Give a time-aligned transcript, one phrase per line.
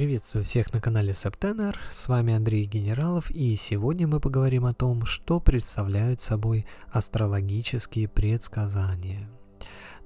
[0.00, 5.04] Приветствую всех на канале Септенер, с вами Андрей Генералов и сегодня мы поговорим о том,
[5.04, 9.28] что представляют собой астрологические предсказания.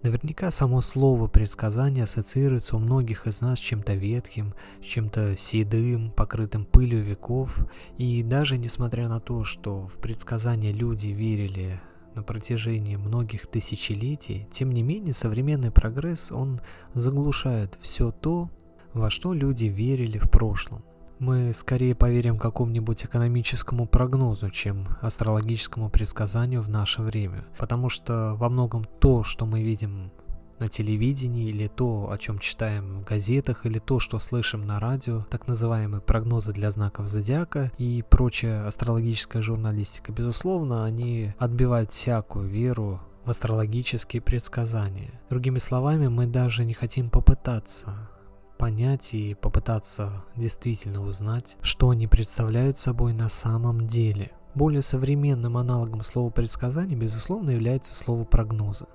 [0.03, 6.11] Наверняка само слово предсказание ассоциируется у многих из нас с чем-то ветхим, с чем-то седым,
[6.11, 7.65] покрытым пылью веков,
[7.97, 11.81] и даже несмотря на то, что в предсказания люди верили
[12.17, 16.61] на протяжении многих тысячелетий, тем не менее современный прогресс, он
[16.95, 18.51] заглушает все то,
[18.95, 20.83] во что люди верили в прошлом.
[21.19, 27.45] Мы скорее поверим какому-нибудь экономическому прогнозу, чем астрологическому предсказанию в наше время.
[27.59, 30.11] Потому что во многом то, что мы видим
[30.59, 35.25] на телевидении, или то, о чем читаем в газетах, или то, что слышим на радио,
[35.31, 43.01] так называемые прогнозы для знаков зодиака и прочая астрологическая журналистика, безусловно, они отбивают всякую веру
[43.25, 45.21] в астрологические предсказания.
[45.31, 48.11] Другими словами, мы даже не хотим попытаться
[48.59, 54.33] понять и попытаться действительно узнать, что они представляют собой на самом деле.
[54.55, 58.87] Более современным аналогом слова предсказания, безусловно, является слово прогноза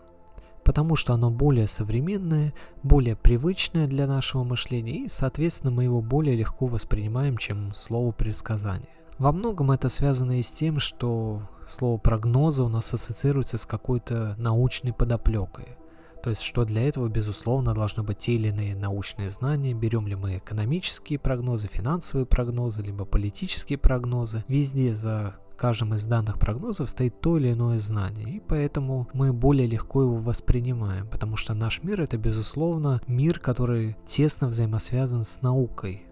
[0.69, 6.35] потому что оно более современное, более привычное для нашего мышления и, соответственно, мы его более
[6.35, 8.89] легко воспринимаем, чем слово предсказание.
[9.17, 14.35] Во многом это связано и с тем, что слово прогноза у нас ассоциируется с какой-то
[14.37, 15.78] научной подоплекой.
[16.23, 19.73] То есть, что для этого, безусловно, должны быть те или иные научные знания.
[19.73, 24.43] Берем ли мы экономические прогнозы, финансовые прогнозы, либо политические прогнозы.
[24.47, 29.67] Везде за каждым из данных прогнозов стоит то или иное знание, и поэтому мы более
[29.67, 36.03] легко его воспринимаем, потому что наш мир это, безусловно, мир, который тесно взаимосвязан с наукой.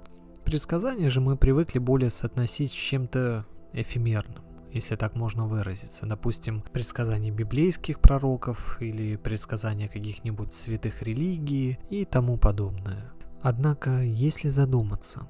[0.44, 4.47] Предсказания же мы привыкли более соотносить с чем-то эфемерным
[4.78, 6.06] если так можно выразиться.
[6.06, 13.11] Допустим, предсказания библейских пророков или предсказания каких-нибудь святых религий и тому подобное.
[13.42, 15.27] Однако, если задуматься,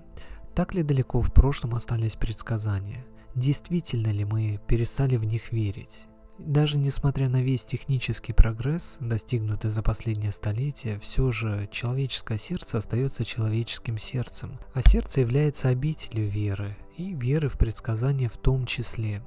[0.56, 3.06] так ли далеко в прошлом остались предсказания?
[3.36, 6.08] Действительно ли мы перестали в них верить?
[6.40, 13.26] Даже несмотря на весь технический прогресс, достигнутый за последнее столетие, все же человеческое сердце остается
[13.26, 19.22] человеческим сердцем, а сердце является обителью веры, и веры в предсказания в том числе.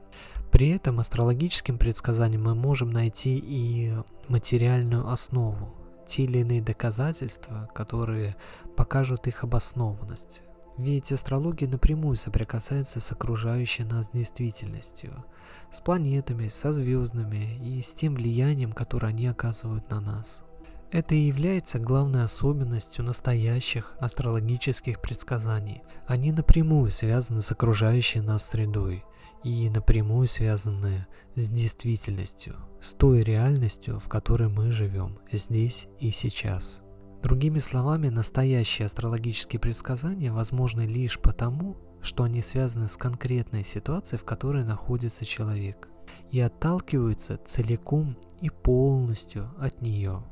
[0.50, 3.92] При этом астрологическим предсказаниям мы можем найти и
[4.28, 5.74] материальную основу,
[6.06, 8.36] те или иные доказательства, которые
[8.76, 10.42] покажут их обоснованность.
[10.76, 15.24] Ведь астрология напрямую соприкасается с окружающей нас действительностью,
[15.70, 20.44] с планетами, со звездами и с тем влиянием, которое они оказывают на нас.
[20.92, 25.82] Это и является главной особенностью настоящих астрологических предсказаний.
[26.08, 29.04] Они напрямую связаны с окружающей нас средой
[29.44, 31.06] и напрямую связаны
[31.36, 36.82] с действительностью, с той реальностью, в которой мы живем здесь и сейчас.
[37.22, 44.24] Другими словами, настоящие астрологические предсказания возможны лишь потому, что они связаны с конкретной ситуацией, в
[44.24, 45.88] которой находится человек,
[46.32, 50.24] и отталкиваются целиком и полностью от нее.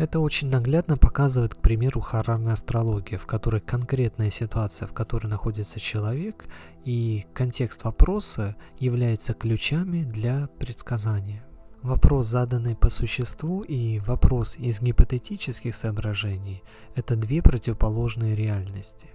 [0.00, 5.78] Это очень наглядно показывает, к примеру, харарная астрология, в которой конкретная ситуация, в которой находится
[5.78, 6.46] человек,
[6.86, 11.44] и контекст вопроса являются ключами для предсказания.
[11.82, 16.62] Вопрос, заданный по существу, и вопрос из гипотетических соображений–
[16.94, 19.08] это две противоположные реальности.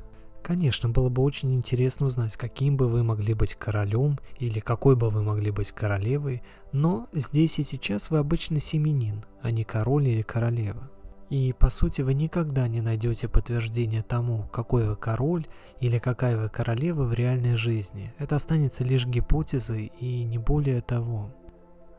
[0.46, 5.10] Конечно, было бы очень интересно узнать, каким бы вы могли быть королем или какой бы
[5.10, 10.22] вы могли быть королевой, но здесь и сейчас вы обычно семенин, а не король или
[10.22, 10.92] королева.
[11.32, 15.48] И по сути вы никогда не найдете подтверждения тому, какой вы король
[15.80, 18.14] или какая вы королева в реальной жизни.
[18.20, 21.32] Это останется лишь гипотезой и не более того.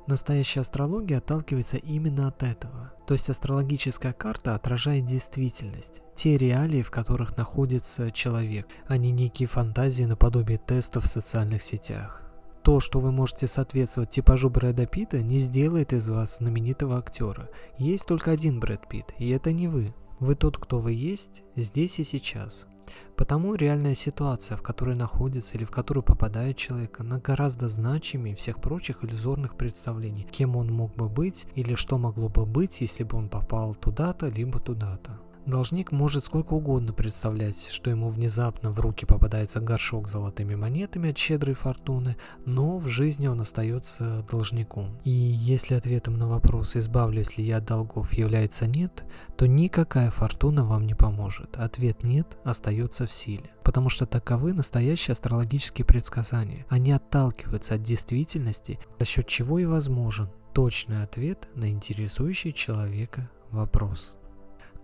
[0.06, 2.93] Настоящая астрология отталкивается именно от этого.
[3.09, 9.49] То есть астрологическая карта отражает действительность, те реалии, в которых находится человек, а не некие
[9.49, 12.23] фантазии наподобие тестов в социальных сетях.
[12.62, 17.49] То, что вы можете соответствовать типажу Брэда Питта, не сделает из вас знаменитого актера.
[17.79, 19.94] Есть только один Брэд Питт, и это не вы.
[20.19, 22.67] Вы тот, кто вы есть, здесь и сейчас.
[23.17, 28.61] Потому реальная ситуация, в которой находится или в которую попадает человек, она гораздо значимее всех
[28.61, 33.17] прочих иллюзорных представлений, кем он мог бы быть или что могло бы быть, если бы
[33.17, 35.19] он попал туда-то, либо туда-то.
[35.46, 41.10] Должник может сколько угодно представлять, что ему внезапно в руки попадается горшок с золотыми монетами
[41.10, 44.98] от щедрой фортуны, но в жизни он остается должником.
[45.04, 49.04] И если ответом на вопрос, избавлюсь ли я от долгов, является нет,
[49.37, 51.56] то никакая фортуна вам не поможет.
[51.56, 53.50] Ответ нет остается в силе.
[53.62, 56.66] Потому что таковы настоящие астрологические предсказания.
[56.69, 64.16] Они отталкиваются от действительности, за счет чего и возможен точный ответ на интересующий человека вопрос.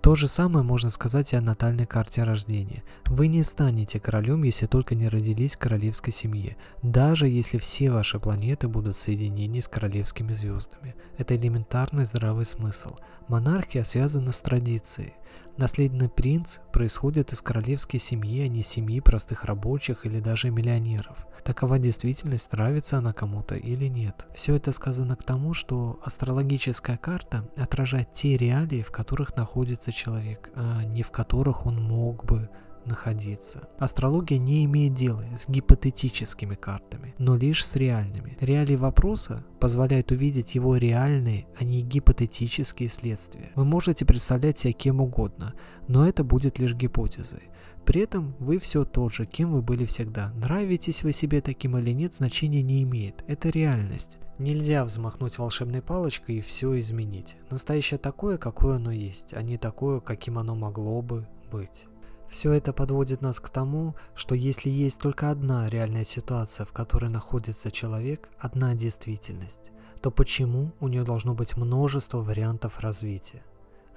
[0.02, 2.82] То же самое можно сказать и о натальной карте рождения.
[3.06, 8.18] Вы не станете королем, если только не родились в королевской семье, даже если все ваши
[8.18, 10.96] планеты будут соединены с королевскими звездами.
[11.18, 12.96] Это элементарный здравый смысл.
[13.28, 15.14] Монархия связана с традицией.
[15.56, 21.26] Наследный принц происходит из королевской семьи, а не семьи простых рабочих или даже миллионеров.
[21.44, 24.26] Такова действительность, нравится она кому-то или нет.
[24.34, 30.50] Все это сказано к тому, что астрологическая карта отражает те реалии, в которых находится человек,
[30.54, 32.48] а не в которых он мог бы
[32.86, 33.68] находиться.
[33.78, 38.36] Астрология не имеет дела с гипотетическими картами, но лишь с реальными.
[38.40, 43.50] Реалии вопроса позволяют увидеть его реальные, а не гипотетические следствия.
[43.54, 45.54] Вы можете представлять себя кем угодно,
[45.88, 47.50] но это будет лишь гипотезой.
[47.84, 50.32] При этом вы все тот же, кем вы были всегда.
[50.36, 53.24] Нравитесь вы себе таким или нет, значения не имеет.
[53.26, 54.18] Это реальность.
[54.38, 57.36] Нельзя взмахнуть волшебной палочкой и все изменить.
[57.50, 61.86] Настоящее такое, какое оно есть, а не такое, каким оно могло бы быть.
[62.32, 67.10] Все это подводит нас к тому, что если есть только одна реальная ситуация, в которой
[67.10, 69.70] находится человек, одна действительность,
[70.00, 73.42] то почему у нее должно быть множество вариантов развития?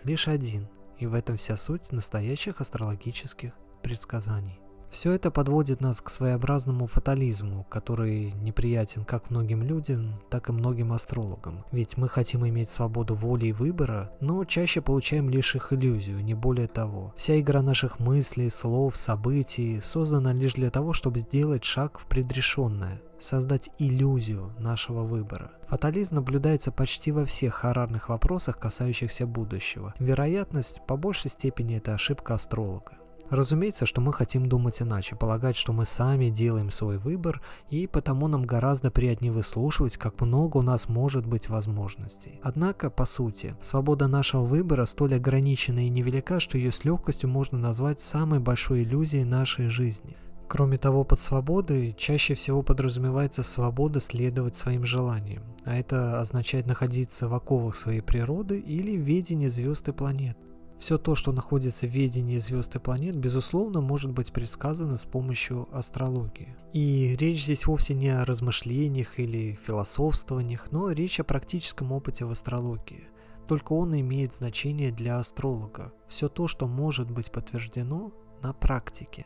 [0.03, 0.67] Лишь один,
[0.99, 4.59] и в этом вся суть настоящих астрологических предсказаний.
[4.95, 10.93] Все это подводит нас к своеобразному фатализму, который неприятен как многим людям, так и многим
[10.93, 11.65] астрологам.
[11.73, 16.33] Ведь мы хотим иметь свободу воли и выбора, но чаще получаем лишь их иллюзию, не
[16.33, 17.13] более того.
[17.17, 23.01] Вся игра наших мыслей, слов, событий создана лишь для того, чтобы сделать шаг в предрешенное,
[23.19, 25.51] создать иллюзию нашего выбора.
[25.67, 29.93] Фатализм наблюдается почти во всех харарных вопросах, касающихся будущего.
[29.99, 32.93] Вероятность по большей степени это ошибка астролога.
[33.29, 38.27] Разумеется, что мы хотим думать иначе, полагать, что мы сами делаем свой выбор, и потому
[38.27, 42.39] нам гораздо приятнее выслушивать, как много у нас может быть возможностей.
[42.43, 47.57] Однако, по сути, свобода нашего выбора столь ограничена и невелика, что ее с легкостью можно
[47.57, 50.15] назвать самой большой иллюзией нашей жизни.
[50.47, 57.27] Кроме того, под свободой чаще всего подразумевается свобода следовать своим желаниям, а это означает находиться
[57.27, 60.37] в оковах своей природы или в ведении звезд и планет.
[60.77, 65.67] Все то, что находится в ведении звезд и планет, безусловно, может быть предсказано с помощью
[65.71, 66.55] астрологии.
[66.73, 72.31] И речь здесь вовсе не о размышлениях или философствованиях, но речь о практическом опыте в
[72.31, 73.07] астрологии.
[73.47, 75.93] Только он имеет значение для астролога.
[76.07, 78.11] Все то, что может быть подтверждено
[78.41, 79.25] на практике.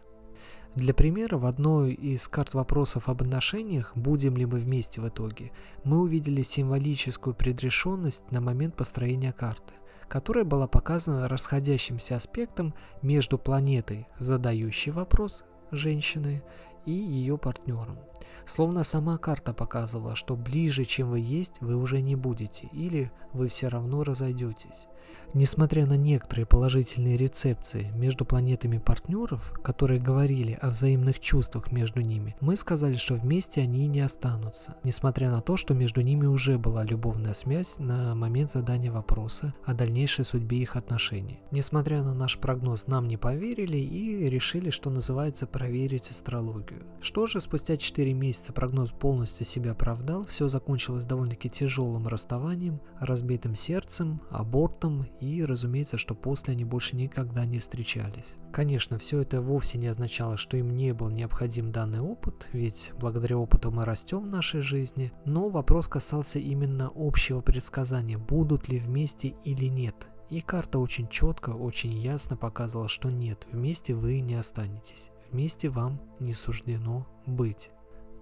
[0.76, 5.52] Для примера, в одной из карт вопросов об отношениях, будем ли мы вместе в итоге,
[5.84, 9.74] мы увидели символическую предрешенность на момент построения карты–
[10.10, 16.44] которая была показана расходящимся аспектом между планетой, задающей вопрос женщины,
[16.86, 18.00] и ее партнером.
[18.46, 23.48] Словно сама карта показывала, что ближе, чем вы есть, вы уже не будете, или вы
[23.48, 24.88] все равно разойдетесь.
[25.34, 32.36] Несмотря на некоторые положительные рецепции между планетами партнеров, которые говорили о взаимных чувствах между ними,
[32.42, 36.84] мы сказали, что вместе они не останутся, несмотря на то, что между ними уже была
[36.84, 41.40] любовная связь на момент задания вопроса о дальнейшей судьбе их отношений.
[41.52, 46.82] Несмотря на наш прогноз, нам не поверили и решили, что называется проверить астрологию.
[47.02, 53.56] Что же, спустя 4 месяца прогноз полностью себя оправдал, все закончилось довольно-таки тяжелым расставанием, разбитым
[53.56, 58.38] сердцем, абортом и, разумеется, что после они больше никогда не встречались.
[58.52, 63.38] Конечно, все это вовсе не означало, что им не был необходим данный опыт, ведь благодаря
[63.38, 69.36] опыту мы растем в нашей жизни, но вопрос касался именно общего предсказания, будут ли вместе
[69.44, 70.10] или нет.
[70.30, 76.00] И карта очень четко, очень ясно показывала, что нет, вместе вы не останетесь, вместе вам
[76.20, 77.72] не суждено быть.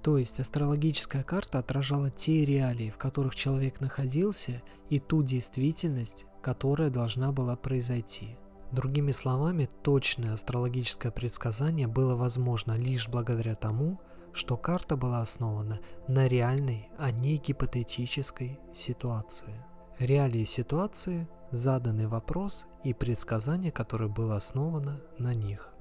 [0.07, 6.89] То есть астрологическая карта отражала те реалии, в которых человек находился, и ту действительность, которая
[6.89, 8.37] должна была произойти.
[8.71, 13.99] Другими словами, точное астрологическое предсказание было возможно лишь благодаря тому,
[14.31, 19.61] что карта была основана на реальной, а не гипотетической ситуации.
[19.99, 25.73] Реалии ситуации, заданный вопрос и предсказание, которое было основано на них.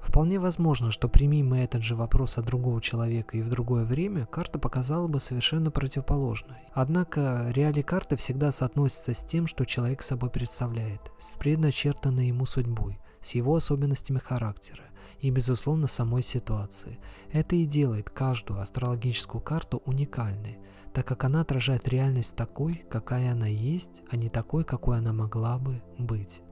[0.00, 4.26] Вполне возможно, что прими мы этот же вопрос от другого человека и в другое время,
[4.26, 6.62] карта показала бы совершенно противоположное.
[6.72, 12.98] Однако реалии карты всегда соотносятся с тем, что человек собой представляет, с предначертанной ему судьбой,
[13.20, 14.84] с его особенностями характера
[15.20, 16.98] и, безусловно, самой ситуации.
[17.32, 20.58] Это и делает каждую астрологическую карту уникальной,
[20.92, 25.58] так как она отражает реальность такой, какая она есть, а не такой, какой она могла
[25.58, 26.42] бы быть.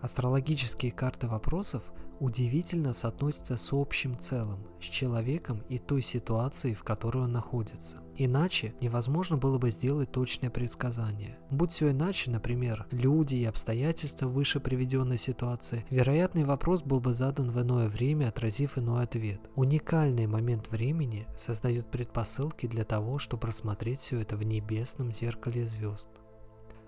[0.00, 1.82] Астрологические карты вопросов
[2.20, 7.98] удивительно соотносятся с общим целым, с человеком и той ситуацией, в которой он находится.
[8.16, 11.38] Иначе невозможно было бы сделать точное предсказание.
[11.50, 17.50] Будь все иначе, например, люди и обстоятельства выше приведенной ситуации, вероятный вопрос был бы задан
[17.50, 19.50] в иное время, отразив иной ответ.
[19.56, 26.08] Уникальный момент времени создает предпосылки для того, чтобы рассмотреть все это в небесном зеркале звезд.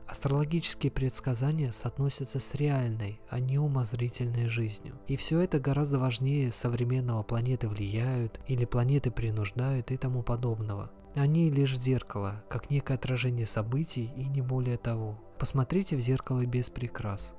[0.07, 4.95] Астрологические предсказания соотносятся с реальной, а не умозрительной жизнью.
[5.07, 10.91] И все это гораздо важнее современного планеты влияют или планеты принуждают и тому подобного.
[11.15, 15.19] Они лишь зеркало, как некое отражение событий и не более того.
[15.39, 17.35] Посмотрите в зеркало без прикрас.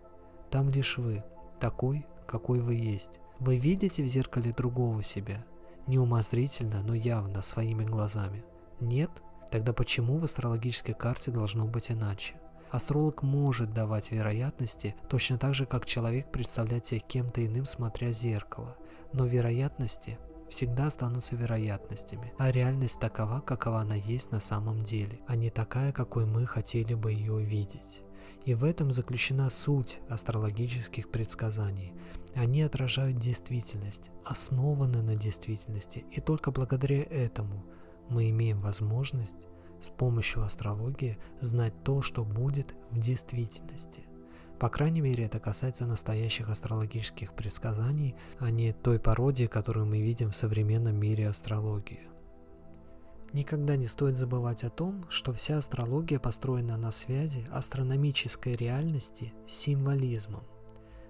[0.51, 1.23] Там лишь вы,
[1.59, 3.19] такой, какой вы есть.
[3.39, 5.43] Вы видите в зеркале другого себя.
[5.87, 8.43] Не умозрительно, но явно, своими глазами.
[8.79, 9.09] Нет?
[9.49, 12.35] Тогда почему в астрологической карте должно быть иначе?
[12.73, 18.13] Астролог может давать вероятности, точно так же, как человек представляет себя кем-то иным, смотря в
[18.13, 18.75] зеркало.
[19.13, 20.17] Но вероятности
[20.49, 25.91] всегда останутся вероятностями, а реальность такова, какова она есть на самом деле, а не такая,
[25.91, 28.01] какой мы хотели бы ее видеть.
[28.43, 31.93] И в этом заключена суть астрологических предсказаний.
[32.33, 37.63] Они отражают действительность, основаны на действительности, и только благодаря этому
[38.09, 39.47] мы имеем возможность
[39.83, 44.03] с помощью астрологии знать то, что будет в действительности.
[44.59, 50.31] По крайней мере, это касается настоящих астрологических предсказаний, а не той пародии, которую мы видим
[50.31, 52.07] в современном мире астрологии.
[53.33, 59.53] Никогда не стоит забывать о том, что вся астрология построена на связи астрономической реальности с
[59.53, 60.43] символизмом.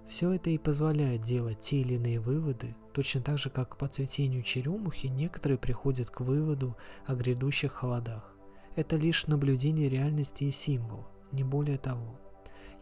[0.08, 4.42] Все это и позволяет делать те или иные выводы, точно так же, как по цветению
[4.42, 6.76] черемухи некоторые приходят к выводу
[7.06, 8.33] о грядущих холодах.
[8.76, 12.18] Это лишь наблюдение реальности и символ, не более того.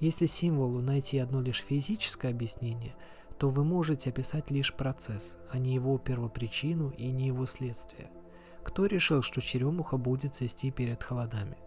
[0.01, 2.95] Если символу найти одно лишь физическое объяснение,
[3.39, 8.11] то вы можете описать лишь процесс, а не его первопричину и не его следствие.
[8.65, 11.59] Кто решил, что черемуха будет цвести перед холодами?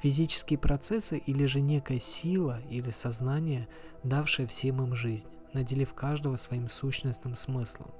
[0.00, 3.68] Физические процессы или же некая сила или сознание,
[4.02, 7.90] давшее всем им жизнь, наделив каждого своим сущностным смыслом.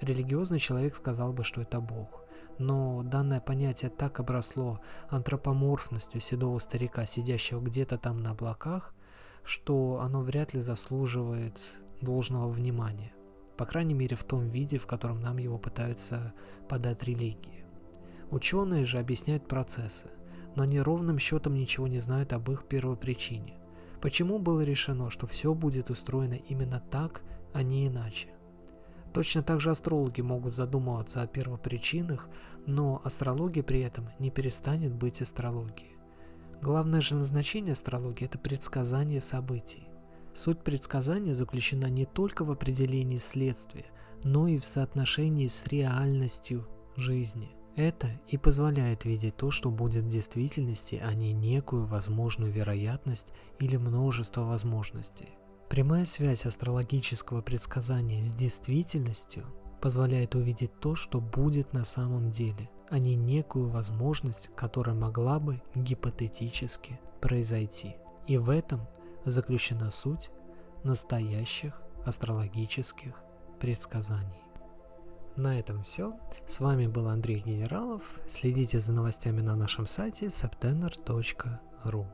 [0.00, 2.24] Религиозный человек сказал бы, что это Бог–
[2.58, 8.94] но данное понятие так обросло антропоморфностью седого старика, сидящего где-то там на облаках,
[9.44, 13.12] что оно вряд ли заслуживает должного внимания.
[13.56, 16.32] По крайней мере в том виде, в котором нам его пытаются
[16.68, 17.64] подать религии.
[18.30, 20.10] Ученые же объясняют процессы,
[20.54, 23.58] но они ровным счетом ничего не знают об их первопричине.
[24.00, 27.22] Почему было решено, что все будет устроено именно так,
[27.52, 28.28] а не иначе?
[29.12, 32.28] Точно так же астрологи могут задумываться о первопричинах,
[32.66, 35.96] но астрология при этом не перестанет быть астрологией.
[36.60, 39.88] Главное же назначение астрологии– это предсказание событий.
[40.34, 43.86] Суть предсказания заключена не только в определении следствия,
[44.24, 47.50] но и в соотношении с реальностью жизни.
[47.76, 53.28] Это и позволяет видеть то, что будет в действительности, а не некую возможную вероятность
[53.60, 55.28] или множество возможностей.
[55.68, 59.44] Прямая связь астрологического предсказания с действительностью
[59.82, 65.62] позволяет увидеть то, что будет на самом деле, а не некую возможность, которая могла бы
[65.74, 67.96] гипотетически произойти.
[68.26, 68.88] И в этом
[69.24, 70.30] заключена суть
[70.84, 73.14] настоящих астрологических
[73.60, 74.42] предсказаний.
[75.36, 76.18] На этом все.
[76.46, 78.02] С вами был Андрей Генералов.
[78.26, 82.06] Следите за новостями на нашем сайте septener.ru.